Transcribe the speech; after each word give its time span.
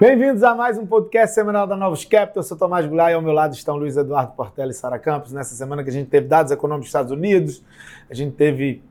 Bem-vindos 0.00 0.42
a 0.42 0.54
mais 0.54 0.78
um 0.78 0.86
podcast 0.86 1.34
semanal 1.34 1.66
da 1.66 1.76
Novos 1.76 2.06
Capital. 2.06 2.36
Eu 2.36 2.42
sou 2.42 2.56
Tomás 2.56 2.86
Goulart 2.86 3.10
e 3.10 3.14
ao 3.14 3.20
meu 3.20 3.34
lado 3.34 3.52
estão 3.52 3.76
Luiz 3.76 3.98
Eduardo 3.98 4.32
Portela 4.32 4.70
e 4.70 4.74
Sara 4.74 4.98
Campos. 4.98 5.30
Nessa 5.30 5.54
semana 5.54 5.84
que 5.84 5.90
a 5.90 5.92
gente 5.92 6.08
teve 6.08 6.26
dados 6.26 6.50
econômicos 6.50 6.86
dos 6.86 6.88
Estados 6.88 7.12
Unidos, 7.12 7.62
a 8.08 8.14
gente 8.14 8.34
teve 8.34 8.82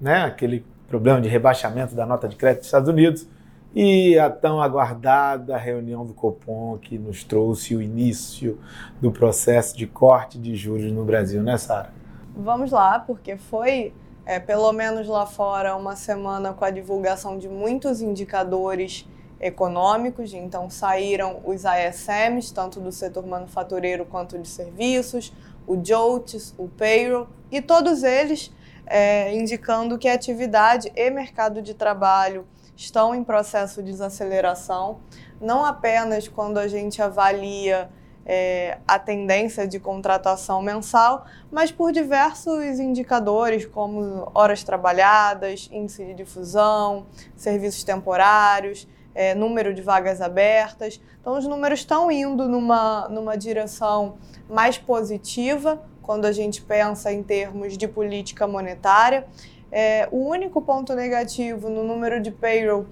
né, 0.00 0.22
aquele 0.22 0.64
problema 0.88 1.20
de 1.20 1.28
rebaixamento 1.28 1.94
da 1.94 2.06
nota 2.06 2.26
de 2.26 2.34
crédito 2.36 2.60
dos 2.60 2.68
Estados 2.68 2.88
Unidos 2.88 3.28
e 3.74 4.18
a 4.18 4.30
tão 4.30 4.58
aguardada 4.58 5.54
reunião 5.58 6.06
do 6.06 6.14
Copom 6.14 6.78
que 6.78 6.96
nos 6.96 7.22
trouxe 7.24 7.76
o 7.76 7.82
início 7.82 8.58
do 9.02 9.12
processo 9.12 9.76
de 9.76 9.86
corte 9.86 10.38
de 10.38 10.56
juros 10.56 10.90
no 10.90 11.04
Brasil, 11.04 11.42
né, 11.42 11.58
Sara? 11.58 11.92
Vamos 12.34 12.72
lá, 12.72 12.98
porque 13.00 13.36
foi, 13.36 13.92
é, 14.24 14.40
pelo 14.40 14.72
menos 14.72 15.06
lá 15.08 15.26
fora, 15.26 15.76
uma 15.76 15.94
semana 15.94 16.54
com 16.54 16.64
a 16.64 16.70
divulgação 16.70 17.36
de 17.36 17.50
muitos 17.50 18.00
indicadores 18.00 19.06
econômicos, 19.40 20.32
então 20.32 20.70
saíram 20.70 21.40
os 21.44 21.64
ASMs, 21.64 22.52
tanto 22.52 22.80
do 22.80 22.92
setor 22.92 23.26
manufatureiro 23.26 24.04
quanto 24.04 24.38
de 24.38 24.48
serviços, 24.48 25.32
o 25.66 25.76
JOLTS, 25.76 26.54
o 26.58 26.68
Payroll, 26.68 27.26
e 27.50 27.60
todos 27.60 28.02
eles 28.02 28.52
é, 28.86 29.34
indicando 29.34 29.98
que 29.98 30.08
a 30.08 30.14
atividade 30.14 30.92
e 30.94 31.10
mercado 31.10 31.62
de 31.62 31.74
trabalho 31.74 32.46
estão 32.76 33.14
em 33.14 33.22
processo 33.22 33.82
de 33.82 33.92
desaceleração, 33.92 35.00
não 35.40 35.64
apenas 35.64 36.28
quando 36.28 36.58
a 36.58 36.68
gente 36.68 37.00
avalia 37.00 37.88
é, 38.26 38.78
a 38.86 38.98
tendência 38.98 39.66
de 39.66 39.78
contratação 39.78 40.62
mensal, 40.62 41.26
mas 41.50 41.70
por 41.70 41.92
diversos 41.92 42.78
indicadores, 42.80 43.66
como 43.66 44.30
horas 44.34 44.64
trabalhadas, 44.64 45.68
índice 45.70 46.04
de 46.04 46.14
difusão, 46.14 47.06
serviços 47.36 47.84
temporários, 47.84 48.88
é, 49.14 49.34
número 49.34 49.72
de 49.72 49.80
vagas 49.80 50.20
abertas. 50.20 51.00
Então, 51.20 51.38
os 51.38 51.46
números 51.46 51.80
estão 51.80 52.10
indo 52.10 52.48
numa, 52.48 53.08
numa 53.08 53.36
direção 53.36 54.16
mais 54.48 54.76
positiva 54.76 55.82
quando 56.02 56.26
a 56.26 56.32
gente 56.32 56.60
pensa 56.60 57.12
em 57.12 57.22
termos 57.22 57.78
de 57.78 57.88
política 57.88 58.46
monetária. 58.46 59.26
É, 59.70 60.08
o 60.10 60.28
único 60.28 60.60
ponto 60.60 60.94
negativo 60.94 61.70
no 61.70 61.82
número 61.82 62.20
de 62.20 62.30
payroll 62.30 62.86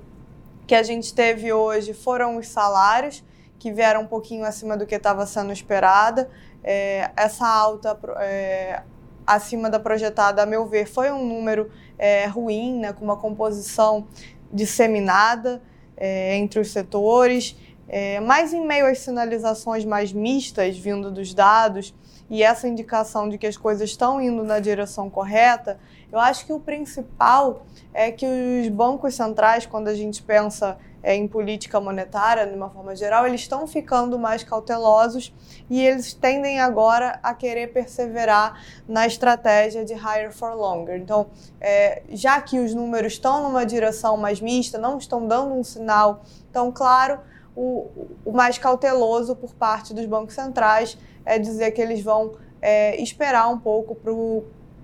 que 0.66 0.74
a 0.74 0.82
gente 0.82 1.14
teve 1.14 1.52
hoje 1.52 1.92
foram 1.92 2.36
os 2.36 2.48
salários, 2.48 3.22
que 3.58 3.70
vieram 3.70 4.02
um 4.02 4.06
pouquinho 4.06 4.44
acima 4.44 4.77
do 4.77 4.86
que 4.86 4.94
estava 4.94 5.27
sendo 5.27 5.52
esperada. 5.52 6.30
É, 6.64 7.10
essa 7.16 7.47
alta 7.47 7.98
é, 8.20 8.82
acima 9.27 9.69
da 9.69 9.78
projetada, 9.78 10.42
a 10.42 10.47
meu 10.47 10.66
ver, 10.66 10.86
foi 10.86 11.10
um 11.10 11.25
número 11.25 11.70
é, 11.98 12.27
ruim, 12.27 12.78
né, 12.78 12.92
com 12.92 13.04
uma 13.04 13.16
composição 13.16 14.06
disseminada 14.52 15.60
é, 16.05 16.34
entre 16.34 16.58
os 16.58 16.72
setores, 16.72 17.56
é, 17.89 18.19
mas 18.19 18.53
em 18.53 18.67
meio 18.67 18.86
às 18.86 18.98
sinalizações 18.98 19.84
mais 19.84 20.12
mistas 20.12 20.77
vindo 20.77 21.12
dos 21.12 21.33
dados 21.33 21.94
e 22.28 22.42
essa 22.42 22.67
indicação 22.67 23.28
de 23.28 23.39
que 23.39 23.47
as 23.47 23.56
coisas 23.56 23.89
estão 23.89 24.20
indo 24.20 24.42
na 24.42 24.59
direção 24.59 25.09
correta, 25.09 25.78
eu 26.11 26.19
acho 26.19 26.44
que 26.44 26.53
o 26.53 26.59
principal 26.59 27.64
é 27.94 28.11
que 28.11 28.27
os 28.27 28.69
bancos 28.69 29.14
centrais, 29.14 29.64
quando 29.64 29.86
a 29.86 29.94
gente 29.94 30.20
pensa 30.25 30.77
é, 31.03 31.14
em 31.14 31.27
política 31.27 31.81
monetária, 31.81 32.47
de 32.47 32.55
uma 32.55 32.70
forma 32.70 32.95
geral, 32.95 33.27
eles 33.27 33.41
estão 33.41 33.67
ficando 33.67 34.19
mais 34.19 34.45
cautelosos 34.45 35.34
e 35.69 35.84
eles 35.84 36.14
tendem 36.14 36.61
agora 36.61 37.19
a 37.22 37.34
querer 37.34 37.72
perseverar 37.72 38.62
na 38.86 39.06
estratégia 39.06 39.84
de 39.84 39.94
higher 39.94 40.33
for 40.33 40.55
longer. 40.55 40.97
Então, 40.97 41.27
é, 41.61 42.03
já 42.11 42.41
que 42.41 42.59
os 42.61 42.75
números 42.75 43.14
estão 43.14 43.42
numa 43.42 43.67
direção 43.67 44.17
mais 44.17 44.41
mista, 44.41 44.78
não 44.78 44.98
estão 44.98 45.27
dando 45.27 45.55
um 45.55 45.64
sinal 45.64 46.22
tão 46.53 46.70
claro, 46.70 47.19
o, 47.55 47.89
o 48.25 48.33
mais 48.33 48.56
cauteloso 48.59 49.37
por 49.37 49.55
parte 49.55 49.92
dos 49.92 50.06
bancos 50.06 50.34
centrais 50.34 50.97
é 51.25 51.38
dizer 51.38 51.71
que 51.72 51.81
eles 51.81 52.03
vão 52.03 52.32
é, 52.60 53.00
esperar 53.03 53.49
um 53.49 53.59
pouco 53.59 53.97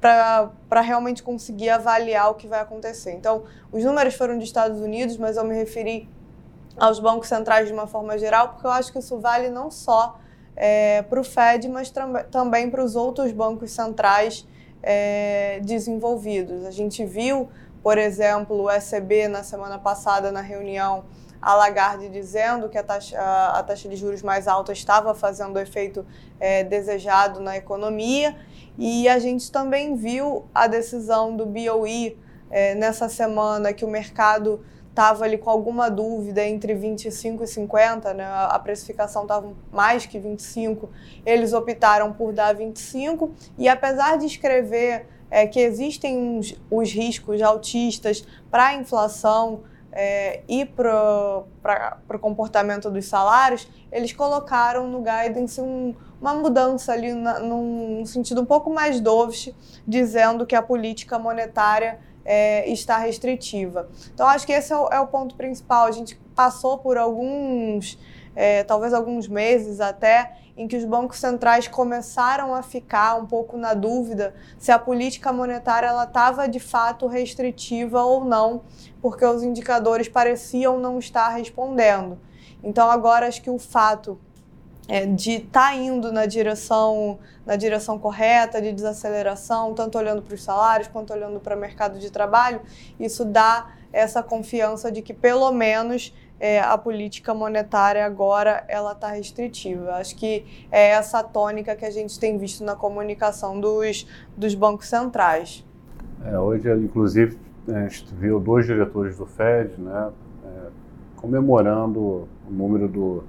para 0.00 0.80
realmente 0.80 1.22
conseguir 1.22 1.70
avaliar 1.70 2.30
o 2.30 2.34
que 2.34 2.46
vai 2.46 2.60
acontecer. 2.60 3.12
Então, 3.12 3.44
os 3.72 3.84
números 3.84 4.14
foram 4.14 4.36
dos 4.36 4.44
Estados 4.44 4.80
Unidos, 4.80 5.16
mas 5.16 5.36
eu 5.36 5.44
me 5.44 5.54
referi 5.54 6.08
aos 6.78 6.98
bancos 7.00 7.28
centrais 7.28 7.66
de 7.66 7.72
uma 7.72 7.86
forma 7.86 8.18
geral, 8.18 8.50
porque 8.50 8.66
eu 8.66 8.70
acho 8.70 8.92
que 8.92 8.98
isso 8.98 9.18
vale 9.18 9.50
não 9.50 9.70
só 9.70 10.18
é, 10.56 11.02
para 11.02 11.20
o 11.20 11.24
Fed, 11.24 11.68
mas 11.68 11.92
também 12.30 12.70
para 12.70 12.82
os 12.82 12.96
outros 12.96 13.32
bancos 13.32 13.70
centrais 13.70 14.46
é, 14.82 15.60
desenvolvidos. 15.62 16.64
A 16.64 16.70
gente 16.70 17.04
viu, 17.04 17.48
por 17.82 17.98
exemplo, 17.98 18.62
o 18.62 18.70
ECB 18.70 19.28
na 19.28 19.42
semana 19.42 19.78
passada 19.78 20.32
na 20.32 20.40
reunião 20.40 21.04
a 21.40 21.54
Lagarde 21.54 22.08
dizendo 22.08 22.68
que 22.68 22.76
a 22.76 22.82
taxa, 22.82 23.16
a 23.18 23.62
taxa 23.62 23.88
de 23.88 23.96
juros 23.96 24.22
mais 24.22 24.48
alta 24.48 24.72
estava 24.72 25.14
fazendo 25.14 25.56
o 25.56 25.60
efeito 25.60 26.04
é, 26.40 26.64
desejado 26.64 27.40
na 27.40 27.56
economia. 27.56 28.36
E 28.76 29.08
a 29.08 29.18
gente 29.18 29.50
também 29.50 29.94
viu 29.94 30.46
a 30.54 30.66
decisão 30.66 31.36
do 31.36 31.46
BOE 31.46 32.18
é, 32.50 32.74
nessa 32.74 33.08
semana 33.08 33.72
que 33.72 33.84
o 33.84 33.88
mercado 33.88 34.64
estava 34.98 35.24
ali 35.24 35.38
com 35.38 35.48
alguma 35.48 35.88
dúvida 35.88 36.44
entre 36.44 36.74
25 36.74 37.44
e 37.44 37.46
50, 37.46 38.14
né? 38.14 38.24
a 38.26 38.58
precificação 38.58 39.22
estava 39.22 39.52
mais 39.70 40.04
que 40.06 40.18
25, 40.18 40.90
eles 41.24 41.52
optaram 41.52 42.12
por 42.12 42.32
dar 42.32 42.52
25. 42.52 43.30
E 43.56 43.68
apesar 43.68 44.18
de 44.18 44.26
escrever 44.26 45.06
é, 45.30 45.46
que 45.46 45.60
existem 45.60 46.18
uns, 46.18 46.56
os 46.68 46.90
riscos 46.90 47.40
altistas 47.40 48.26
para 48.50 48.66
a 48.66 48.74
inflação, 48.74 49.60
é, 49.90 50.42
e 50.48 50.66
para 50.66 51.44
o 52.08 52.18
comportamento 52.20 52.90
dos 52.90 53.06
salários, 53.06 53.68
eles 53.90 54.12
colocaram 54.12 54.86
no 54.86 54.98
guidance 54.98 55.60
um, 55.60 55.94
uma 56.20 56.34
mudança 56.34 56.92
ali 56.92 57.12
na, 57.14 57.40
num 57.40 58.04
sentido 58.04 58.42
um 58.42 58.44
pouco 58.44 58.72
mais 58.72 59.00
dovish, 59.00 59.54
dizendo 59.86 60.44
que 60.44 60.54
a 60.54 60.62
política 60.62 61.18
monetária 61.18 61.98
é, 62.30 62.70
está 62.70 62.98
restritiva. 62.98 63.88
Então, 64.12 64.26
acho 64.26 64.46
que 64.46 64.52
esse 64.52 64.70
é 64.70 64.76
o, 64.76 64.86
é 64.88 65.00
o, 65.00 65.06
ponto 65.06 65.34
principal. 65.34 65.86
A 65.86 65.90
gente 65.90 66.20
passou 66.36 66.76
por 66.76 66.98
alguns, 66.98 67.98
é, 68.36 68.62
talvez 68.64 68.92
alguns 68.92 69.26
meses 69.26 69.80
até, 69.80 70.36
em 70.54 70.68
que 70.68 70.76
os 70.76 70.84
bancos 70.84 71.18
centrais 71.18 71.66
começaram 71.68 72.54
a 72.54 72.62
ficar 72.62 73.14
um 73.14 73.24
pouco 73.24 73.56
na 73.56 73.72
dúvida 73.72 74.34
se 74.58 74.70
a 74.70 74.78
política 74.78 75.32
monetária 75.32 75.86
ela 75.86 76.04
estava 76.04 76.46
de 76.46 76.60
fato 76.60 77.06
restritiva 77.06 78.02
ou 78.02 78.22
não, 78.22 78.60
porque 79.00 79.24
os 79.24 79.42
indicadores 79.42 80.06
pareciam 80.06 80.78
não 80.78 80.98
estar 80.98 81.30
respondendo. 81.30 82.18
Então 82.62 82.90
agora 82.90 83.26
acho 83.26 83.40
que 83.40 83.48
o 83.48 83.58
fato 83.58 84.20
é, 84.88 85.04
de 85.06 85.32
estar 85.32 85.70
tá 85.70 85.74
indo 85.74 86.10
na 86.10 86.26
direção 86.26 87.18
na 87.44 87.56
direção 87.56 87.98
correta 87.98 88.60
de 88.60 88.72
desaceleração, 88.72 89.72
tanto 89.72 89.96
olhando 89.96 90.20
para 90.20 90.34
os 90.34 90.42
salários 90.42 90.86
quanto 90.88 91.14
olhando 91.14 91.40
para 91.40 91.56
o 91.56 91.58
mercado 91.58 91.98
de 91.98 92.10
trabalho, 92.10 92.60
isso 93.00 93.24
dá 93.24 93.68
essa 93.90 94.22
confiança 94.22 94.92
de 94.92 95.00
que 95.00 95.14
pelo 95.14 95.50
menos 95.50 96.12
é, 96.38 96.60
a 96.60 96.76
política 96.76 97.32
monetária 97.32 98.04
agora 98.04 98.64
ela 98.68 98.92
está 98.92 99.08
restritiva. 99.08 99.92
Acho 99.92 100.14
que 100.14 100.44
é 100.70 100.90
essa 100.90 101.22
tônica 101.22 101.74
que 101.74 101.86
a 101.86 101.90
gente 101.90 102.18
tem 102.20 102.36
visto 102.36 102.62
na 102.62 102.76
comunicação 102.76 103.58
dos, 103.58 104.06
dos 104.36 104.54
bancos 104.54 104.88
centrais. 104.88 105.64
É, 106.26 106.38
hoje, 106.38 106.70
inclusive, 106.70 107.38
a 107.66 107.80
gente 107.88 108.14
viu 108.14 108.38
dois 108.38 108.66
diretores 108.66 109.16
do 109.16 109.24
Fed 109.24 109.80
né, 109.80 110.10
é, 110.44 110.70
comemorando 111.16 111.98
o 111.98 112.28
número 112.50 112.88
do, 112.88 113.24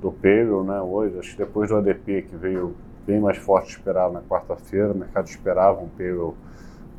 do 0.00 0.10
payroll 0.10 0.64
né, 0.64 0.80
hoje. 0.80 1.18
Acho 1.18 1.32
que 1.32 1.38
depois 1.38 1.68
do 1.68 1.76
ADP, 1.76 2.22
que 2.22 2.36
veio 2.36 2.74
bem 3.06 3.20
mais 3.20 3.38
forte 3.38 3.70
esperado 3.70 4.12
na 4.12 4.20
quarta-feira, 4.22 4.92
o 4.92 4.96
mercado 4.96 5.26
esperava 5.26 5.80
um 5.80 5.88
payroll 5.88 6.34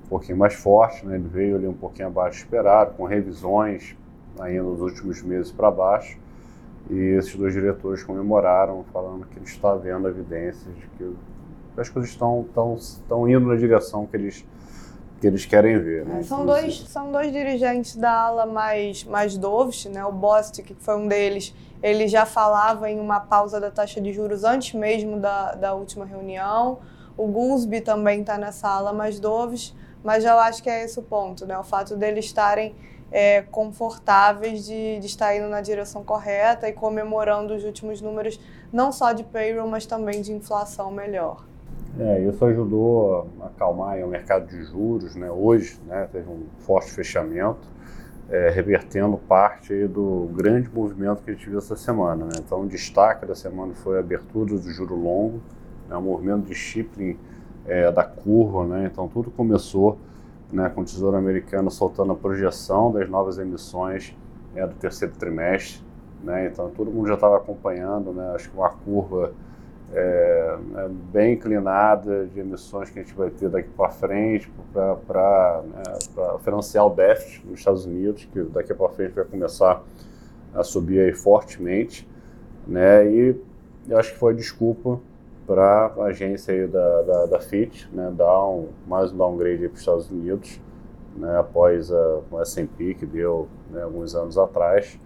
um 0.06 0.10
pouquinho 0.10 0.38
mais 0.38 0.54
forte, 0.54 1.06
né, 1.06 1.16
ele 1.16 1.28
veio 1.28 1.56
ali 1.56 1.68
um 1.68 1.74
pouquinho 1.74 2.10
abaixo 2.10 2.40
esperado, 2.40 2.96
com 2.96 3.06
revisões 3.06 3.96
ainda 4.40 4.64
nos 4.64 4.82
últimos 4.82 5.22
meses 5.22 5.52
para 5.52 5.72
baixo. 5.72 6.18
E 6.90 6.98
esses 6.98 7.36
dois 7.36 7.54
diretores 7.54 8.04
comemoraram, 8.04 8.84
falando 8.92 9.26
que 9.26 9.38
eles 9.40 9.50
estão 9.50 9.80
vendo 9.80 10.08
evidências 10.08 10.76
de 10.76 10.88
que 10.98 11.16
as 11.78 11.88
coisas 11.88 12.12
estão, 12.12 12.42
estão, 12.42 12.76
estão 12.76 13.30
indo 13.30 13.48
na 13.48 13.56
direção 13.56 14.06
que 14.06 14.18
eles, 14.18 14.46
que 15.22 15.28
eles 15.28 15.46
querem 15.46 15.78
ver. 15.78 16.04
Né? 16.04 16.20
É, 16.20 16.24
são, 16.24 16.44
dois, 16.44 16.80
são 16.88 17.12
dois 17.12 17.32
dirigentes 17.32 17.96
da 17.96 18.12
ala 18.12 18.48
mais, 18.48 19.04
mais 19.04 19.38
dovish, 19.38 19.86
né? 19.86 20.04
o 20.04 20.12
Bostic, 20.12 20.66
que 20.66 20.74
foi 20.74 20.98
um 20.98 21.08
deles, 21.08 21.54
ele 21.82 22.08
já 22.08 22.26
falava 22.26 22.90
em 22.90 23.00
uma 23.00 23.20
pausa 23.20 23.60
da 23.60 23.70
taxa 23.70 24.02
de 24.02 24.12
juros 24.12 24.44
antes 24.44 24.74
mesmo 24.74 25.20
da, 25.20 25.54
da 25.54 25.74
última 25.76 26.06
reunião. 26.06 26.80
O 27.16 27.28
Goolsby 27.28 27.82
também 27.82 28.22
está 28.22 28.36
nessa 28.36 28.68
ala 28.68 28.92
mais 28.92 29.20
dovish, 29.20 29.76
mas 30.04 30.26
eu 30.26 30.40
acho 30.40 30.64
que 30.64 30.70
é 30.70 30.84
esse 30.84 30.98
o 30.98 31.04
ponto, 31.04 31.46
né? 31.46 31.56
o 31.56 31.64
fato 31.64 31.96
deles 31.96 32.26
estarem 32.26 32.76
é, 33.12 33.44
confortáveis 33.44 34.66
de, 34.66 34.98
de 35.00 35.06
estar 35.06 35.36
indo 35.36 35.50
na 35.50 35.62
direção 35.62 36.04
correta 36.04 36.68
e 36.68 36.74
comemorando 36.74 37.54
os 37.54 37.64
últimos 37.64 38.02
números, 38.02 38.40
não 38.74 38.92
só 38.92 39.12
de 39.12 39.24
payroll, 39.24 39.68
mas 39.68 39.86
também 39.86 40.20
de 40.20 40.34
inflação 40.34 40.90
melhor. 40.90 41.51
É, 42.00 42.22
isso 42.22 42.44
ajudou 42.46 43.30
a 43.42 43.48
acalmar 43.48 43.98
o 44.00 44.08
mercado 44.08 44.48
de 44.48 44.64
juros, 44.64 45.16
né? 45.16 45.30
Hoje, 45.30 45.80
né, 45.86 46.08
teve 46.12 46.30
um 46.30 46.46
forte 46.60 46.92
fechamento. 46.92 47.70
é, 48.32 48.50
revertendo 48.50 49.18
parte 49.18 49.88
do 49.88 50.30
grande 50.34 50.70
movimento 50.74 51.22
que 51.22 51.32
a 51.32 51.34
gente 51.34 51.50
viu 51.50 51.60
essa 51.60 51.76
semana. 51.76 52.26
Né? 52.26 52.32
Então, 52.40 52.62
o 52.62 52.68
destaque 52.68 53.26
da 53.26 53.36
semana 53.36 53.74
foi 53.74 53.98
a 53.98 54.00
abertura 54.00 54.56
do 54.58 54.72
juro 54.72 54.96
longo, 54.96 55.42
né? 55.90 55.98
o 55.98 56.02
movimento 56.02 56.46
de 56.46 56.56
Shipping 56.56 57.18
é, 57.66 57.92
da 57.92 58.06
curva. 58.06 58.66
Né? 58.66 58.90
Então, 58.90 59.10
tudo 59.10 59.30
começou 59.32 59.98
né, 60.52 60.70
com 60.70 60.82
o 60.82 60.86
Tesouro 60.86 61.18
Americano 61.18 61.70
soltando 61.70 62.14
a 62.14 62.16
projeção 62.16 62.90
das 62.92 63.10
novas 63.10 63.38
emissões 63.38 64.16
é, 64.56 64.66
do 64.66 64.76
terceiro 64.76 65.14
trimestre. 65.16 65.84
Né? 66.24 66.48
Então, 66.48 66.70
todo 66.70 66.90
mundo 66.90 67.10
já 67.10 67.16
estava 67.16 67.36
acompanhando, 67.36 68.14
né? 68.14 68.32
acho 68.34 68.50
que 68.50 68.58
uma 68.58 68.70
curva 68.70 69.34
é, 69.94 70.58
é, 70.76 70.88
bem 71.12 71.34
inclinada 71.34 72.26
de 72.28 72.40
emissões 72.40 72.90
que 72.90 73.00
a 73.00 73.04
gente 73.04 73.14
vai 73.14 73.30
ter 73.30 73.50
daqui 73.50 73.70
para 73.70 73.90
frente 73.90 74.52
para 74.74 75.64
né, 75.66 75.84
financiar 76.44 76.86
o 76.86 76.90
déficit 76.90 77.46
nos 77.46 77.60
Estados 77.60 77.86
Unidos, 77.86 78.26
que 78.32 78.42
daqui 78.44 78.74
para 78.74 78.90
frente 78.90 79.12
vai 79.12 79.26
começar 79.26 79.84
a 80.54 80.64
subir 80.64 81.14
fortemente. 81.16 82.08
Né, 82.66 83.06
e 83.12 83.36
eu 83.90 83.98
acho 83.98 84.14
que 84.14 84.20
foi 84.20 84.34
desculpa 84.34 85.00
para 85.46 85.88
a 85.98 86.04
agência 86.06 86.68
da, 86.68 87.02
da, 87.02 87.26
da 87.26 87.40
FIT 87.40 87.90
né, 87.92 88.14
dar 88.16 88.48
um, 88.48 88.70
mais 88.88 89.12
um 89.12 89.18
downgrade 89.18 89.68
para 89.68 89.74
os 89.74 89.80
Estados 89.80 90.10
Unidos, 90.10 90.62
né, 91.18 91.38
após 91.38 91.92
a, 91.92 92.20
o 92.32 92.40
S&P 92.42 92.94
que 92.94 93.06
deu 93.06 93.50
né, 93.70 93.82
alguns 93.84 94.16
anos 94.16 94.38
atrás. 94.38 94.98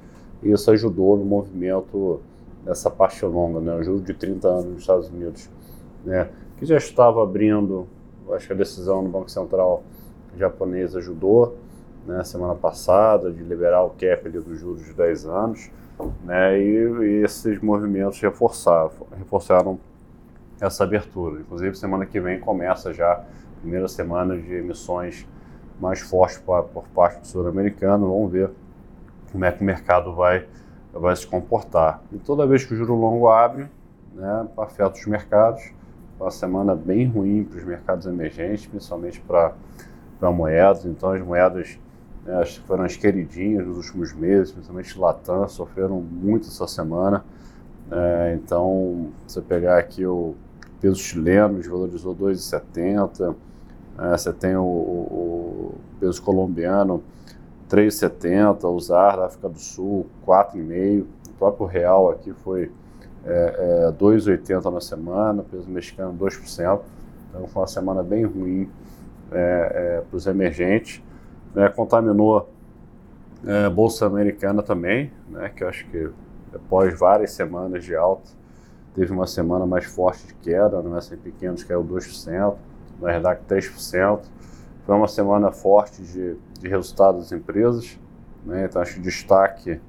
E 0.44 0.52
isso 0.52 0.70
ajudou 0.70 1.18
no 1.18 1.26
movimento 1.26 2.22
nessa 2.66 2.90
parte 2.90 3.24
longa, 3.26 3.60
né, 3.60 3.76
o 3.76 3.84
juro 3.84 4.02
de 4.02 4.14
30 4.14 4.48
anos 4.48 4.66
nos 4.66 4.82
Estados 4.82 5.10
Unidos, 5.10 5.50
né, 6.04 6.30
que 6.58 6.66
já 6.66 6.78
estava 6.78 7.22
abrindo, 7.22 7.88
acho 8.32 8.48
que 8.48 8.54
a 8.54 8.56
decisão 8.56 9.04
do 9.04 9.10
Banco 9.10 9.30
Central 9.30 9.84
japonês 10.36 10.96
ajudou, 10.96 11.56
né, 12.06 12.24
semana 12.24 12.56
passada, 12.56 13.32
de 13.32 13.44
liberar 13.44 13.84
o 13.84 13.92
cap 13.92 14.28
ali 14.28 14.40
dos 14.40 14.60
juros 14.60 14.84
de 14.84 14.94
10 14.94 15.26
anos, 15.26 15.70
né, 16.24 16.60
e, 16.60 16.64
e 16.64 17.24
esses 17.24 17.60
movimentos 17.62 18.20
reforçaram, 18.20 18.92
reforçaram 19.18 19.80
essa 20.60 20.84
abertura. 20.84 21.42
Inclusive, 21.42 21.76
semana 21.76 22.06
que 22.06 22.20
vem 22.20 22.40
começa 22.40 22.94
já 22.94 23.14
a 23.14 23.24
primeira 23.62 23.88
semana 23.88 24.38
de 24.38 24.54
emissões 24.54 25.28
mais 25.80 26.00
fortes 26.00 26.38
por 26.38 26.86
parte 26.94 27.22
do 27.22 27.28
sul-americano. 27.28 28.08
Vamos 28.08 28.32
ver 28.32 28.50
como 29.32 29.44
é 29.44 29.52
que 29.52 29.62
o 29.62 29.66
mercado 29.66 30.14
vai 30.14 30.46
vai 31.00 31.16
se 31.16 31.28
comportar. 31.28 32.02
E 32.12 32.18
toda 32.18 32.48
vez 32.48 32.64
que 32.64 32.74
o 32.74 32.78
juro 32.78 32.96
longo 32.96 33.28
abre, 33.28 33.70
né, 34.14 34.48
afeta 34.58 34.98
os 34.98 35.06
mercados. 35.06 35.72
Uma 36.20 36.32
semana 36.32 36.74
bem 36.74 37.06
ruim 37.06 37.44
para 37.44 37.58
os 37.58 37.66
mercados 37.66 38.06
emergentes, 38.06 38.66
principalmente 38.66 39.20
para 39.22 40.32
moedas. 40.32 40.86
Então, 40.86 41.12
as 41.12 41.22
moedas 41.22 41.78
né, 42.24 42.46
foram 42.66 42.86
as 42.86 42.96
queridinhas 42.96 43.68
nos 43.68 43.78
últimos 43.78 44.14
meses, 44.14 44.54
principalmente 44.54 44.98
Latam, 44.98 45.48
sofreram 45.50 46.00
muito 46.00 46.48
essa 46.48 46.68
semana. 46.68 47.26
É, 47.92 48.40
então, 48.42 49.10
você 49.28 49.42
pegar 49.42 49.78
aqui 49.78 50.06
o 50.06 50.36
peso 50.80 50.96
chileno, 50.96 51.58
desvalorizou 51.58 52.16
2,70. 52.16 53.36
É, 54.00 54.18
você 54.18 54.32
tem 54.32 54.56
o, 54.56 54.64
o 54.64 55.76
peso 56.00 56.22
colombiano 56.22 57.04
3,70, 57.76 58.64
o 58.64 58.80
ZAR 58.80 59.18
da 59.18 59.26
África 59.26 59.50
do 59.50 59.60
Sul 59.60 60.06
4,5, 60.26 61.02
o 61.02 61.34
próprio 61.38 61.66
real 61.66 62.10
aqui 62.10 62.32
foi 62.32 62.72
é, 63.26 63.90
é, 63.90 63.92
2,80 63.92 64.72
na 64.72 64.80
semana, 64.80 65.44
peso 65.44 65.70
mexicano 65.70 66.18
2%, 66.18 66.80
então 67.30 67.48
foi 67.48 67.62
uma 67.62 67.68
semana 67.68 68.02
bem 68.02 68.24
ruim 68.24 68.70
é, 69.30 69.98
é 69.98 70.04
para 70.10 70.16
os 70.16 70.26
emergentes. 70.26 71.04
Né, 71.54 71.68
contaminou 71.68 72.50
é, 73.46 73.70
Bolsa 73.70 74.06
Americana 74.06 74.64
também, 74.64 75.12
né, 75.30 75.52
que 75.54 75.62
eu 75.62 75.68
acho 75.68 75.86
que 75.88 76.10
após 76.54 76.98
várias 76.98 77.32
semanas 77.32 77.84
de 77.84 77.94
alta, 77.94 78.32
teve 78.94 79.12
uma 79.12 79.28
semana 79.28 79.66
mais 79.66 79.84
forte 79.84 80.28
de 80.28 80.34
queda, 80.36 80.82
no 80.82 80.98
S&P 80.98 81.30
500 81.32 81.64
caiu 81.66 81.84
2%, 81.84 82.56
na 83.02 83.12
Nasdaq 83.12 83.44
3%, 83.50 84.22
foi 84.86 84.96
uma 84.96 85.10
semana 85.10 85.52
forte 85.52 86.02
de, 86.02 86.38
de 86.60 86.68
resultados 86.68 87.24
das 87.24 87.32
empresas, 87.32 88.00
né? 88.46 88.66
então 88.66 88.82
acho 88.82 88.96
que 88.96 89.02
destaque, 89.02 89.80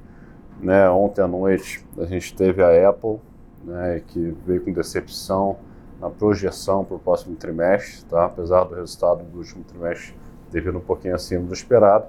né, 0.60 0.88
ontem 0.88 1.20
à 1.20 1.28
noite 1.28 1.84
a 1.98 2.04
gente 2.04 2.34
teve 2.34 2.62
a 2.62 2.88
Apple, 2.88 3.18
né, 3.64 4.02
que 4.06 4.34
veio 4.46 4.62
com 4.62 4.72
decepção 4.72 5.56
na 6.00 6.10
projeção 6.10 6.84
para 6.84 6.96
o 6.96 6.98
próximo 6.98 7.36
trimestre, 7.36 8.04
tá? 8.04 8.26
apesar 8.26 8.64
do 8.64 8.74
resultado 8.74 9.24
do 9.24 9.38
último 9.38 9.64
trimestre 9.64 10.14
ter 10.50 10.60
vindo 10.60 10.78
um 10.78 10.82
pouquinho 10.82 11.14
acima 11.14 11.44
do 11.44 11.52
esperado, 11.52 12.06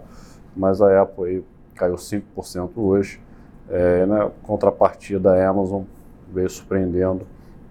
mas 0.56 0.82
a 0.82 1.02
Apple 1.02 1.26
aí 1.26 1.44
caiu 1.76 1.96
5% 1.96 2.72
hoje, 2.76 3.22
é, 3.70 4.06
na 4.06 4.30
contrapartida 4.44 5.34
a 5.34 5.50
Amazon 5.50 5.84
veio 6.32 6.50
surpreendendo 6.50 7.26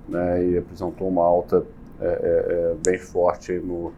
né, 0.08 0.44
e 0.44 0.58
apresentou 0.58 1.08
uma 1.08 1.22
alta 1.22 1.64
é, 2.00 2.06
é, 2.06 2.08
é 2.08 2.76
bem 2.84 2.98
forte 2.98 3.52
no, 3.58 3.92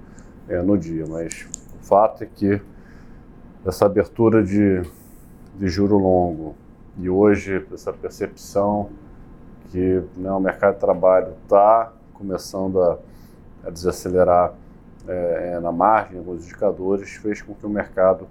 é, 0.48 0.62
no 0.62 0.78
dia, 0.78 1.04
mas 1.08 1.48
o 1.80 1.84
fato 1.84 2.22
é 2.22 2.26
que 2.26 2.60
essa 3.66 3.86
abertura 3.86 4.42
de, 4.42 4.82
de 5.56 5.68
juro 5.68 5.98
longo 5.98 6.54
e 6.96 7.08
hoje 7.08 7.64
essa 7.72 7.92
percepção 7.92 8.90
que 9.70 10.02
né, 10.16 10.30
o 10.32 10.40
mercado 10.40 10.74
de 10.74 10.80
trabalho 10.80 11.34
está 11.42 11.92
começando 12.14 12.82
a, 12.82 12.98
a 13.64 13.70
desacelerar 13.70 14.54
é, 15.06 15.52
é, 15.54 15.60
na 15.60 15.72
margem, 15.72 16.18
alguns 16.18 16.44
indicadores, 16.44 17.10
fez 17.16 17.40
com 17.40 17.54
que 17.54 17.64
o 17.64 17.68
mercado 17.68 18.26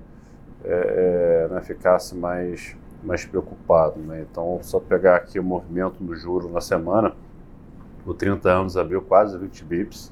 é, 0.64 1.48
é 1.50 1.54
né, 1.54 1.62
ficasse 1.62 2.16
mais, 2.16 2.76
mais 3.04 3.26
preocupado. 3.26 4.00
Né? 4.00 4.26
Então, 4.30 4.60
só 4.62 4.80
pegar 4.80 5.16
aqui 5.16 5.40
o 5.40 5.44
movimento 5.44 6.04
do 6.04 6.16
juro 6.16 6.50
na 6.50 6.62
semana, 6.62 7.16
o 8.06 8.14
30 8.14 8.50
anos 8.50 8.78
abriu 8.78 9.02
quase 9.02 9.38
20 9.38 9.64
bips, 9.64 10.12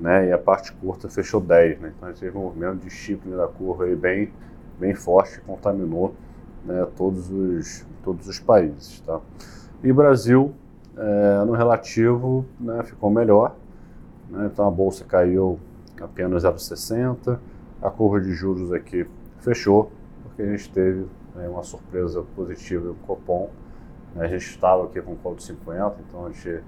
né? 0.00 0.28
E 0.28 0.32
a 0.32 0.38
parte 0.38 0.72
curta 0.72 1.08
fechou 1.08 1.40
10, 1.40 1.80
né? 1.80 1.92
Então 1.96 2.08
a 2.08 2.12
gente 2.12 2.20
teve 2.20 2.36
um 2.36 2.42
movimento 2.42 2.84
de 2.84 2.90
chip 2.90 3.28
da 3.28 3.46
curva 3.48 3.84
aí 3.84 3.96
bem, 3.96 4.32
bem 4.78 4.94
forte, 4.94 5.40
contaminou 5.42 6.14
né, 6.64 6.86
todos, 6.96 7.30
os, 7.30 7.86
todos 8.02 8.28
os 8.28 8.38
países, 8.38 9.00
tá? 9.00 9.20
E 9.82 9.92
Brasil, 9.92 10.54
é, 10.96 11.44
no 11.44 11.52
relativo, 11.52 12.44
né, 12.58 12.82
ficou 12.84 13.10
melhor, 13.10 13.56
né? 14.28 14.48
Então 14.52 14.66
a 14.66 14.70
bolsa 14.70 15.04
caiu 15.04 15.58
apenas 16.00 16.44
0,60, 16.44 17.38
a 17.80 17.90
curva 17.90 18.20
de 18.20 18.32
juros 18.32 18.72
aqui 18.72 19.06
fechou, 19.40 19.90
porque 20.22 20.42
a 20.42 20.46
gente 20.46 20.70
teve 20.70 21.06
né, 21.34 21.48
uma 21.48 21.62
surpresa 21.62 22.22
positiva 22.34 22.88
no 22.88 22.94
Copom, 22.94 23.50
né? 24.14 24.24
a 24.24 24.28
gente 24.28 24.46
estava 24.46 24.84
aqui 24.84 25.00
com 25.00 25.12
o 25.12 25.16
call 25.16 25.34
de 25.34 25.42
50, 25.42 25.96
então 26.08 26.26
a 26.26 26.30
gente 26.30 26.62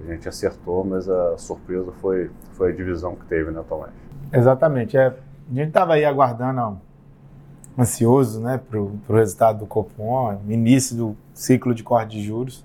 a 0.00 0.12
gente 0.12 0.28
acertou, 0.28 0.84
mas 0.84 1.08
a 1.08 1.38
surpresa 1.38 1.92
foi, 2.00 2.30
foi 2.52 2.72
a 2.72 2.74
divisão 2.74 3.14
que 3.14 3.24
teve, 3.26 3.50
né, 3.50 3.62
Tomás? 3.68 3.92
Exatamente. 4.32 4.96
É, 4.96 5.06
a 5.06 5.54
gente 5.54 5.68
estava 5.68 5.94
aí 5.94 6.04
aguardando, 6.04 6.80
ansioso, 7.78 8.40
né, 8.40 8.58
para 8.58 8.80
o 8.80 9.00
resultado 9.08 9.60
do 9.60 9.66
Copom, 9.66 10.40
início 10.48 10.96
do 10.96 11.16
ciclo 11.32 11.74
de 11.74 11.82
corte 11.82 12.16
de 12.16 12.22
juros. 12.22 12.64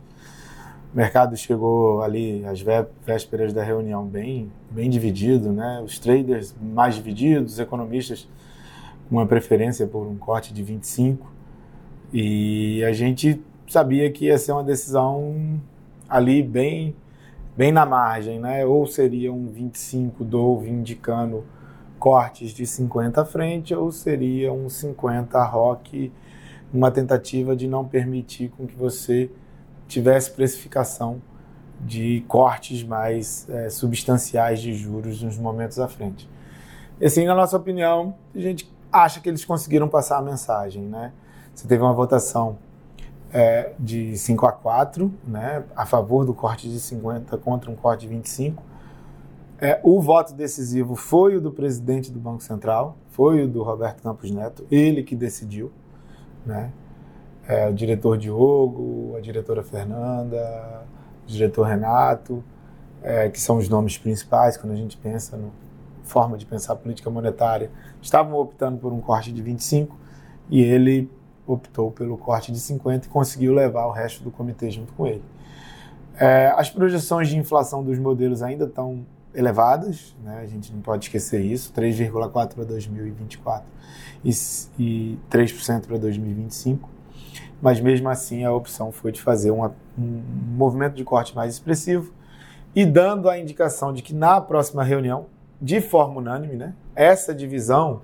O 0.93 0.97
mercado 0.97 1.35
chegou 1.35 2.01
ali 2.01 2.45
às 2.45 2.61
vésperas 3.05 3.53
da 3.53 3.63
reunião 3.63 4.05
bem, 4.05 4.51
bem 4.71 4.89
dividido, 4.89 5.51
né? 5.51 5.81
Os 5.83 5.99
traders 5.99 6.55
mais 6.61 6.95
divididos, 6.95 7.53
os 7.53 7.59
economistas 7.59 8.27
com 9.07 9.17
uma 9.17 9.25
preferência 9.25 9.85
por 9.85 10.07
um 10.07 10.17
corte 10.17 10.53
de 10.53 10.63
25. 10.63 11.31
E 12.11 12.83
a 12.85 12.93
gente 12.93 13.41
sabia 13.67 14.09
que 14.11 14.25
ia 14.25 14.37
ser 14.37 14.53
uma 14.53 14.63
decisão 14.63 15.59
ali 16.07 16.41
bem 16.41 16.95
bem 17.57 17.71
na 17.71 17.85
margem, 17.85 18.39
né? 18.39 18.63
Ou 18.65 18.85
seria 18.85 19.33
um 19.33 19.47
25 19.47 20.23
Dove 20.23 20.69
indicando 20.69 21.43
cortes 21.97 22.51
de 22.51 22.67
50 22.67 23.21
à 23.21 23.25
frente, 23.25 23.73
ou 23.73 23.91
seria 23.91 24.53
um 24.53 24.69
50 24.69 25.43
Rock, 25.43 26.13
uma 26.71 26.91
tentativa 26.91 27.55
de 27.55 27.67
não 27.67 27.83
permitir 27.83 28.49
com 28.49 28.67
que 28.67 28.75
você 28.75 29.31
tivesse 29.87 30.31
precificação 30.31 31.19
de 31.81 32.23
cortes 32.27 32.83
mais 32.83 33.49
é, 33.49 33.69
substanciais 33.69 34.61
de 34.61 34.73
juros 34.73 35.23
nos 35.23 35.37
momentos 35.37 35.79
à 35.79 35.87
frente. 35.87 36.29
E 36.99 37.05
assim, 37.05 37.25
na 37.25 37.33
nossa 37.33 37.57
opinião, 37.57 38.15
a 38.35 38.39
gente 38.39 38.71
acha 38.91 39.19
que 39.19 39.29
eles 39.29 39.43
conseguiram 39.43 39.87
passar 39.87 40.17
a 40.17 40.21
mensagem, 40.21 40.83
né? 40.83 41.11
Você 41.53 41.67
teve 41.67 41.81
uma 41.81 41.93
votação 41.93 42.57
é, 43.33 43.73
de 43.77 44.17
5 44.17 44.45
a 44.45 44.51
4, 44.51 45.13
né, 45.25 45.63
a 45.75 45.85
favor 45.85 46.25
do 46.25 46.33
corte 46.33 46.69
de 46.69 46.79
50 46.79 47.37
contra 47.37 47.69
um 47.69 47.75
corte 47.75 48.01
de 48.01 48.07
25. 48.07 48.63
É, 49.59 49.79
o 49.83 49.99
voto 49.99 50.33
decisivo 50.33 50.95
foi 50.95 51.35
o 51.35 51.41
do 51.41 51.51
presidente 51.51 52.11
do 52.11 52.19
Banco 52.19 52.43
Central, 52.43 52.95
foi 53.09 53.43
o 53.43 53.47
do 53.47 53.63
Roberto 53.63 54.03
Campos 54.03 54.29
Neto, 54.29 54.65
ele 54.69 55.03
que 55.03 55.15
decidiu. 55.15 55.71
Né? 56.45 56.71
É, 57.47 57.67
o 57.67 57.73
diretor 57.73 58.17
Diogo, 58.17 59.15
a 59.17 59.21
diretora 59.21 59.63
Fernanda, 59.63 60.85
o 61.23 61.27
diretor 61.27 61.63
Renato, 61.63 62.43
é, 63.01 63.29
que 63.29 63.39
são 63.39 63.57
os 63.57 63.67
nomes 63.67 63.97
principais 63.97 64.57
quando 64.57 64.73
a 64.73 64.75
gente 64.75 64.97
pensa 64.97 65.37
na 65.37 65.47
forma 66.03 66.37
de 66.37 66.45
pensar 66.45 66.75
política 66.75 67.09
monetária, 67.09 67.71
estavam 68.01 68.37
optando 68.37 68.77
por 68.77 68.93
um 68.93 69.01
corte 69.01 69.31
de 69.31 69.41
25 69.41 69.97
e 70.49 70.61
ele 70.61 71.09
optou 71.47 71.89
pelo 71.89 72.17
corte 72.17 72.51
de 72.51 72.59
50 72.59 73.07
e 73.07 73.09
conseguiu 73.09 73.53
levar 73.53 73.85
o 73.85 73.91
resto 73.91 74.23
do 74.23 74.29
comitê 74.29 74.69
junto 74.69 74.93
com 74.93 75.07
ele. 75.07 75.23
É, 76.19 76.53
as 76.55 76.69
projeções 76.69 77.29
de 77.29 77.37
inflação 77.37 77.83
dos 77.83 77.97
modelos 77.97 78.41
ainda 78.41 78.65
estão 78.65 79.05
elevadas, 79.33 80.15
né? 80.23 80.39
a 80.41 80.45
gente 80.47 80.73
não 80.73 80.81
pode 80.81 81.05
esquecer 81.05 81.41
isso, 81.41 81.71
3,4% 81.73 82.53
para 82.55 82.63
2024 82.63 83.67
e, 84.25 84.31
e 84.79 85.19
3% 85.29 85.85
para 85.85 85.97
2025, 85.97 86.89
mas 87.61 87.79
mesmo 87.79 88.09
assim 88.09 88.43
a 88.43 88.51
opção 88.51 88.91
foi 88.91 89.11
de 89.11 89.21
fazer 89.21 89.51
uma, 89.51 89.75
um 89.97 90.23
movimento 90.57 90.95
de 90.95 91.03
corte 91.03 91.35
mais 91.35 91.53
expressivo 91.53 92.11
e 92.75 92.83
dando 92.83 93.29
a 93.29 93.37
indicação 93.37 93.93
de 93.93 94.01
que 94.01 94.13
na 94.13 94.41
próxima 94.41 94.83
reunião, 94.83 95.27
de 95.61 95.81
forma 95.81 96.19
unânime, 96.19 96.55
né, 96.55 96.73
essa 96.95 97.33
divisão 97.33 98.01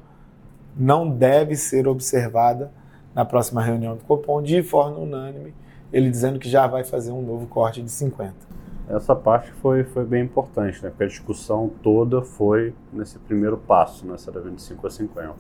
não 0.75 1.09
deve 1.09 1.55
ser 1.55 1.87
observada 1.87 2.71
na 3.13 3.25
próxima 3.25 3.61
reunião 3.61 3.95
do 3.95 4.03
Copom 4.03 4.41
de 4.41 4.61
forma 4.63 4.97
unânime, 4.97 5.53
ele 5.91 6.09
dizendo 6.09 6.39
que 6.39 6.49
já 6.49 6.67
vai 6.67 6.83
fazer 6.83 7.11
um 7.11 7.21
novo 7.21 7.47
corte 7.47 7.81
de 7.81 7.89
50 7.89 8.53
essa 8.89 9.15
parte 9.15 9.51
foi, 9.53 9.83
foi 9.83 10.05
bem 10.05 10.23
importante, 10.23 10.83
né? 10.83 10.89
Porque 10.89 11.03
a 11.03 11.07
discussão 11.07 11.71
toda 11.81 12.21
foi 12.21 12.73
nesse 12.91 13.17
primeiro 13.19 13.57
passo, 13.57 14.05
nessa 14.05 14.31
da 14.31 14.41
25 14.41 14.85
a 14.85 14.89
50. 14.89 15.27
Né? 15.27 15.33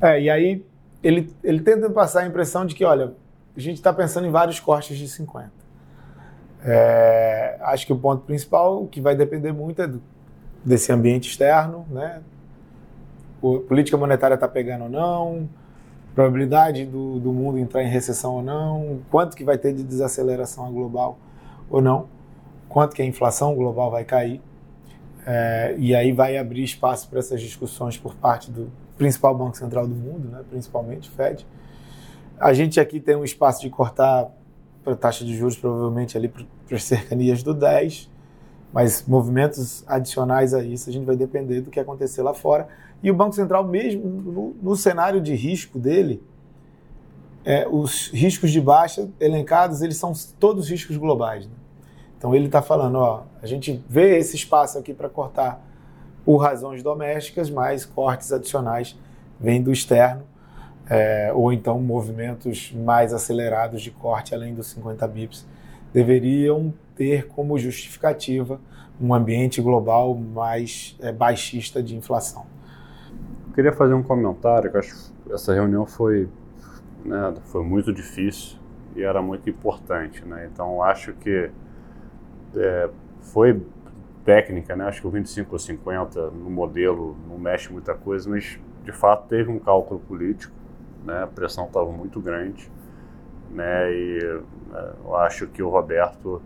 É, 0.00 0.20
e 0.22 0.30
aí 0.30 0.64
ele, 1.02 1.32
ele 1.44 1.60
tenta 1.60 1.88
passar 1.90 2.22
a 2.22 2.26
impressão 2.26 2.66
de 2.66 2.74
que, 2.74 2.84
olha, 2.84 3.14
a 3.56 3.60
gente 3.60 3.76
está 3.76 3.92
pensando 3.92 4.26
em 4.26 4.30
vários 4.30 4.58
cortes 4.58 4.96
de 4.96 5.08
50. 5.08 5.50
É, 6.62 7.58
acho 7.62 7.86
que 7.86 7.92
o 7.92 7.98
ponto 7.98 8.24
principal, 8.24 8.86
que 8.86 9.00
vai 9.00 9.14
depender 9.14 9.52
muito 9.52 9.80
é 9.80 9.86
do, 9.86 10.02
desse 10.64 10.92
ambiente 10.92 11.30
externo, 11.30 11.86
né? 11.88 12.20
O, 13.40 13.60
política 13.60 13.96
monetária 13.96 14.34
está 14.34 14.48
pegando 14.48 14.84
ou 14.84 14.90
não, 14.90 15.48
probabilidade 16.14 16.84
do, 16.86 17.18
do 17.18 17.32
mundo 17.32 17.58
entrar 17.58 17.82
em 17.82 17.88
recessão 17.88 18.34
ou 18.34 18.42
não, 18.42 19.00
quanto 19.10 19.36
que 19.36 19.44
vai 19.44 19.58
ter 19.58 19.72
de 19.72 19.82
desaceleração 19.82 20.72
global 20.72 21.18
ou 21.68 21.80
não 21.80 22.06
quanto 22.70 22.94
que 22.94 23.02
a 23.02 23.04
inflação 23.04 23.54
global 23.54 23.90
vai 23.90 24.04
cair. 24.04 24.40
É, 25.26 25.74
e 25.76 25.94
aí 25.94 26.12
vai 26.12 26.38
abrir 26.38 26.62
espaço 26.62 27.06
para 27.10 27.18
essas 27.18 27.42
discussões 27.42 27.98
por 27.98 28.14
parte 28.14 28.50
do 28.50 28.70
principal 28.96 29.36
banco 29.36 29.58
central 29.58 29.86
do 29.86 29.94
mundo, 29.94 30.28
né, 30.28 30.42
principalmente 30.48 31.10
o 31.10 31.12
Fed. 31.12 31.46
A 32.38 32.54
gente 32.54 32.80
aqui 32.80 32.98
tem 32.98 33.16
um 33.16 33.24
espaço 33.24 33.60
de 33.60 33.68
cortar 33.68 34.30
a 34.86 34.94
taxa 34.94 35.24
de 35.24 35.36
juros 35.36 35.58
provavelmente 35.58 36.16
ali 36.16 36.28
para 36.28 36.46
as 36.70 36.84
cercanias 36.84 37.42
do 37.42 37.52
10, 37.52 38.08
mas 38.72 39.04
movimentos 39.06 39.84
adicionais 39.86 40.54
a 40.54 40.62
isso 40.62 40.88
a 40.88 40.92
gente 40.92 41.04
vai 41.04 41.16
depender 41.16 41.60
do 41.60 41.70
que 41.70 41.78
acontecer 41.78 42.22
lá 42.22 42.32
fora. 42.32 42.68
E 43.02 43.10
o 43.10 43.14
Banco 43.14 43.34
Central 43.34 43.66
mesmo, 43.66 44.04
no, 44.04 44.56
no 44.62 44.76
cenário 44.76 45.20
de 45.20 45.34
risco 45.34 45.78
dele, 45.78 46.22
é, 47.44 47.66
os 47.68 48.08
riscos 48.08 48.50
de 48.50 48.60
baixa 48.60 49.08
elencados, 49.18 49.80
eles 49.82 49.96
são 49.96 50.12
todos 50.38 50.68
riscos 50.68 50.96
globais. 50.96 51.46
Né? 51.46 51.52
Então 52.18 52.34
ele 52.34 52.46
está 52.46 52.60
falando, 52.60 52.96
ó, 52.96 53.22
a 53.42 53.46
gente 53.46 53.82
vê 53.88 54.18
esse 54.18 54.36
espaço 54.36 54.78
aqui 54.78 54.92
para 54.92 55.08
cortar 55.08 55.64
por 56.24 56.36
razões 56.36 56.82
domésticas, 56.82 57.48
mas 57.48 57.86
cortes 57.86 58.30
adicionais 58.30 58.96
vêm 59.40 59.62
do 59.62 59.72
externo, 59.72 60.22
é, 60.88 61.32
ou 61.32 61.50
então 61.50 61.80
movimentos 61.80 62.72
mais 62.72 63.14
acelerados 63.14 63.80
de 63.80 63.90
corte 63.90 64.34
além 64.34 64.54
dos 64.54 64.66
50 64.66 65.08
bips 65.08 65.46
deveriam 65.94 66.74
ter 66.94 67.28
como 67.28 67.58
justificativa 67.58 68.60
um 69.00 69.14
ambiente 69.14 69.62
global 69.62 70.14
mais 70.14 70.96
é, 71.00 71.10
baixista 71.10 71.82
de 71.82 71.96
inflação. 71.96 72.44
Eu 73.50 73.54
queria 73.54 73.72
fazer 73.72 73.94
um 73.94 74.02
comentário, 74.02 74.70
que 74.70 74.78
acho 74.78 74.94
que 74.94 75.32
essa 75.32 75.52
reunião 75.52 75.84
foi, 75.84 76.28
né, 77.04 77.34
foi 77.46 77.64
muito 77.64 77.92
difícil 77.92 78.56
e 78.94 79.02
era 79.02 79.20
muito 79.20 79.50
importante, 79.50 80.24
né? 80.24 80.48
Então 80.50 80.80
acho 80.80 81.12
que 81.14 81.50
é, 82.54 82.88
foi 83.20 83.60
técnica, 84.24 84.76
né? 84.76 84.84
Acho 84.84 85.00
que 85.00 85.06
o 85.08 85.10
25 85.10 85.52
ou 85.52 85.58
50 85.58 86.30
no 86.30 86.48
modelo 86.48 87.16
não 87.28 87.38
mexe 87.38 87.72
muita 87.72 87.92
coisa, 87.92 88.30
mas 88.30 88.56
de 88.84 88.92
fato 88.92 89.26
teve 89.26 89.50
um 89.50 89.58
cálculo 89.58 89.98
político, 89.98 90.54
né? 91.04 91.24
A 91.24 91.26
pressão 91.26 91.66
estava 91.66 91.90
muito 91.90 92.20
grande, 92.20 92.70
né? 93.50 93.92
E 93.92 94.18
é, 94.72 94.92
eu 95.04 95.16
acho 95.16 95.48
que 95.48 95.60
o 95.60 95.68
Roberto, 95.68 96.40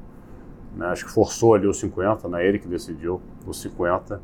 né, 0.74 0.86
acho 0.86 1.04
que 1.04 1.12
forçou 1.12 1.52
ali 1.52 1.66
os 1.66 1.78
50, 1.78 2.26
né? 2.28 2.46
Ele 2.46 2.58
que 2.58 2.66
decidiu 2.66 3.20
os 3.46 3.60
50 3.60 4.22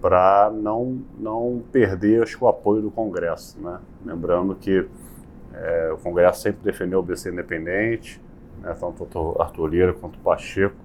para 0.00 0.50
não 0.50 1.02
não 1.18 1.62
perder 1.72 2.22
acho, 2.22 2.42
o 2.44 2.48
apoio 2.48 2.82
do 2.82 2.90
Congresso, 2.90 3.60
né? 3.60 3.78
Lembrando 4.04 4.54
que 4.54 4.86
é, 5.52 5.90
o 5.92 5.98
Congresso 5.98 6.42
sempre 6.42 6.60
defendeu 6.62 7.00
o 7.00 7.02
BC 7.02 7.30
independente, 7.30 8.20
né? 8.60 8.76
tanto 8.78 9.18
o 9.18 9.42
Arthur 9.42 9.66
Lira 9.66 9.92
quanto 9.92 10.16
o 10.16 10.20
Pacheco 10.20 10.76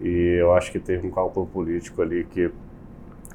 e 0.00 0.36
eu 0.38 0.52
acho 0.54 0.70
que 0.70 0.78
teve 0.78 1.06
um 1.06 1.10
cálculo 1.10 1.46
político 1.46 2.02
ali 2.02 2.24
que 2.24 2.50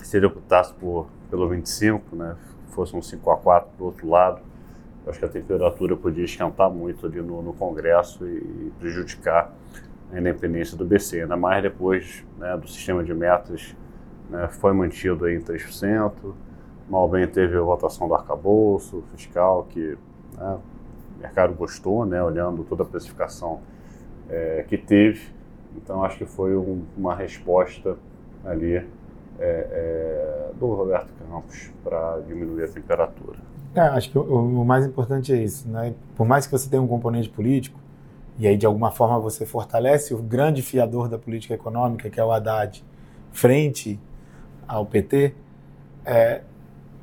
se 0.04 0.18
ele 0.18 0.28
optasse 0.28 0.74
por, 0.74 1.08
pelo 1.30 1.48
25, 1.50 2.16
né, 2.16 2.36
fosse 2.70 2.96
um 2.96 3.02
5 3.02 3.32
a 3.32 3.38
4 3.38 3.70
do 3.78 3.86
outro 3.86 4.10
lado, 4.10 4.42
eu 5.06 5.10
acho 5.10 5.20
que 5.20 5.26
a 5.26 5.30
temperatura 5.30 5.96
podia 5.96 6.24
esquentar 6.24 6.70
muito 6.70 7.06
ali 7.06 7.22
no, 7.22 7.42
no 7.42 7.54
Congresso 7.54 8.28
e, 8.28 8.38
e, 8.38 8.72
prejudicar 8.80 9.52
a 10.12 10.20
independência 10.20 10.78
do 10.78 10.86
BC, 10.86 11.22
ainda 11.22 11.38
mais 11.38 11.64
depois 11.64 12.24
né, 12.38 12.56
do 12.58 12.68
sistema 12.68 13.04
de 13.04 13.14
metas 13.14 13.76
né, 14.32 14.48
foi 14.48 14.74
mantido 14.74 15.30
em 15.30 15.40
3%, 15.40 16.12
mal 16.90 17.08
bem 17.08 17.28
teve 17.28 17.58
a 17.58 17.62
votação 17.62 18.08
do 18.08 18.16
arcabouço 18.16 19.04
fiscal, 19.16 19.68
que 19.70 19.98
né, 20.38 20.58
o 21.18 21.22
mercado 21.22 21.54
gostou, 21.54 22.06
né, 22.06 22.24
olhando 22.24 22.64
toda 22.64 22.84
a 22.84 22.86
precificação 22.86 23.60
é, 24.30 24.66
que 24.68 24.78
teve, 24.78 25.30
então 25.76 26.04
acho 26.04 26.18
que 26.18 26.26
foi 26.26 26.56
um, 26.56 26.84
uma 26.98 27.14
resposta 27.14 27.98
ali 28.44 28.76
é, 28.76 28.86
é, 29.40 30.52
do 30.58 30.68
Roberto 30.68 31.10
Campos 31.20 31.70
para 31.84 32.20
diminuir 32.28 32.64
a 32.64 32.68
temperatura. 32.68 33.38
É, 33.76 33.82
acho 33.82 34.12
que 34.12 34.18
o, 34.18 34.24
o, 34.24 34.66
mais 34.66 34.86
importante 34.86 35.34
é 35.34 35.38
isso, 35.38 35.68
né? 35.70 35.94
Por 36.16 36.28
mais 36.28 36.46
que 36.46 36.52
você 36.52 36.70
tenha 36.70 36.82
um 36.82 36.88
componente 36.88 37.30
político 37.30 37.80
e 38.38 38.48
aí 38.48 38.58
de 38.58 38.66
alguma 38.66 38.92
forma 38.92 39.20
você 39.20 39.46
fortalece 39.46 40.14
o 40.14 40.18
grande 40.18 40.62
fiador 40.62 41.08
da 41.08 41.18
política 41.18 41.54
econômica, 41.54 42.10
que 42.10 42.20
é 42.20 42.24
o 42.24 42.32
Haddad, 42.32 42.84
frente 43.32 44.00
ao 44.76 44.86
PT, 44.86 45.34
é, 46.06 46.42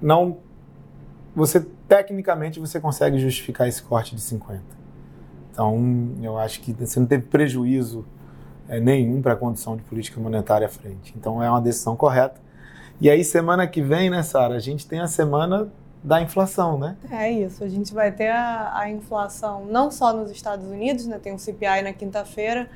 não 0.00 0.38
você 1.34 1.60
tecnicamente 1.87 2.58
você 2.58 2.80
consegue 2.80 3.18
justificar 3.18 3.68
esse 3.68 3.82
corte 3.82 4.14
de 4.14 4.20
50. 4.20 4.60
Então, 5.52 6.14
eu 6.20 6.38
acho 6.38 6.60
que 6.60 6.72
você 6.72 6.98
não 6.98 7.06
teve 7.06 7.25
prejuízo 7.26 8.04
é, 8.68 8.80
nenhum 8.80 9.22
para 9.22 9.34
a 9.34 9.37
condição 9.37 9.76
de 9.76 9.82
política 9.82 10.20
monetária 10.20 10.66
à 10.66 10.70
frente. 10.70 11.14
Então 11.16 11.42
é 11.42 11.48
uma 11.48 11.60
decisão 11.60 11.96
correta. 11.96 12.40
E 13.00 13.08
aí, 13.08 13.22
semana 13.22 13.66
que 13.66 13.80
vem, 13.80 14.10
né, 14.10 14.22
Sara, 14.22 14.56
a 14.56 14.58
gente 14.58 14.87
tem 14.87 14.98
a 14.98 15.06
semana 15.06 15.70
da 16.02 16.20
inflação, 16.20 16.78
né? 16.78 16.96
É 17.10 17.30
isso, 17.30 17.62
a 17.62 17.68
gente 17.68 17.92
vai 17.92 18.10
ter 18.10 18.28
a, 18.28 18.76
a 18.76 18.90
inflação 18.90 19.64
não 19.66 19.90
só 19.90 20.12
nos 20.12 20.30
Estados 20.30 20.66
Unidos, 20.66 21.06
né, 21.06 21.18
tem 21.18 21.32
o 21.32 21.38
CPI 21.38 21.82
na 21.82 21.92
quinta-feira, 21.92 22.68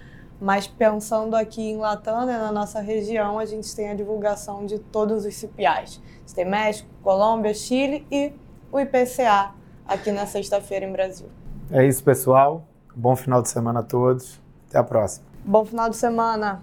mas 0.43 0.67
pensando 0.67 1.37
aqui 1.37 1.63
em 1.63 1.77
Latam, 1.77 2.27
né, 2.27 2.37
na 2.37 2.51
nossa 2.51 2.81
região, 2.81 3.39
a 3.39 3.45
gente 3.45 3.75
tem 3.77 3.91
a 3.91 3.95
divulgação 3.95 4.67
de 4.67 4.77
todos 4.77 5.25
os 5.25 5.37
CPIs. 5.37 6.03
A 6.03 6.19
gente 6.19 6.35
tem 6.35 6.45
México, 6.45 6.91
Colômbia, 7.01 7.55
Chile 7.55 8.05
e 8.11 8.33
o 8.73 8.81
IPCA 8.81 9.55
aqui 9.87 10.11
na 10.11 10.27
sexta-feira 10.27 10.85
em 10.85 10.91
Brasil. 10.91 11.29
É 11.71 11.87
isso, 11.87 12.03
pessoal. 12.03 12.67
Bom 12.93 13.15
final 13.15 13.41
de 13.41 13.51
semana 13.51 13.81
a 13.81 13.83
todos. 13.85 14.41
Até 14.69 14.79
a 14.79 14.83
próxima. 14.83 15.25
Bom 15.45 15.65
final 15.65 15.89
de 15.89 15.97
semana. 15.97 16.61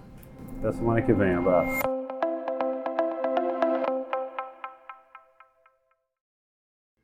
Até 0.60 0.74
semana 0.74 1.02
que 1.02 1.14
vem. 1.14 1.36
Abraço. 1.36 1.80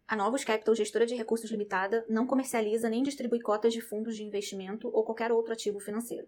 A 0.05 0.15
Novos 0.17 0.43
Capital, 0.43 0.75
gestora 0.75 1.05
de 1.05 1.15
recursos 1.15 1.49
limitada, 1.49 2.05
não 2.09 2.27
comercializa 2.27 2.89
nem 2.89 3.01
distribui 3.01 3.39
cotas 3.39 3.71
de 3.71 3.79
fundos 3.79 4.17
de 4.17 4.23
investimento 4.25 4.89
ou 4.93 5.05
qualquer 5.05 5.31
outro 5.31 5.53
ativo 5.53 5.79
financeiro. 5.79 6.27